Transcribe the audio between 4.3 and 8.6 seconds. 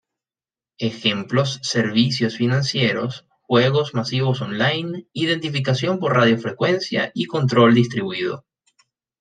online, Identificación por radiofrecuencia y control distribuido.